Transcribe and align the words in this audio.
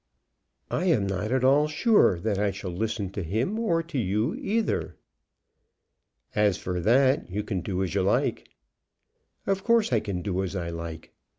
"I 0.71 0.85
am 0.85 1.05
not 1.05 1.31
at 1.31 1.43
all 1.43 1.67
sure 1.67 2.19
that 2.21 2.39
I 2.39 2.49
shall 2.49 2.71
listen 2.71 3.11
to 3.11 3.21
him 3.21 3.59
or 3.59 3.83
to 3.83 3.99
you 3.99 4.33
either." 4.33 4.95
"As 6.33 6.57
for 6.57 6.79
that, 6.79 7.29
you 7.29 7.43
can 7.43 7.61
do 7.61 7.83
as 7.83 7.93
you 7.93 8.01
like." 8.01 8.49
"Of 9.45 9.63
course 9.63 9.93
I 9.93 9.99
can 9.99 10.23
do 10.23 10.41
as 10.43 10.55
I 10.55 10.71
like." 10.71 11.13